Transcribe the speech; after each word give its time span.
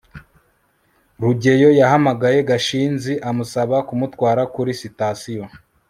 rugeyo 1.21 1.69
yahamagaye 1.79 2.37
gashinzi 2.49 3.13
amusaba 3.29 3.75
kumutwara 3.87 4.41
kuri 4.53 4.71
sitasiyo 4.81 5.43